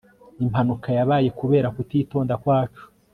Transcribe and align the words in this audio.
impanuka 0.43 0.89
yabaye 0.97 1.29
kubera 1.39 1.67
kutitonda 1.75 2.33
kwacu 2.41 2.83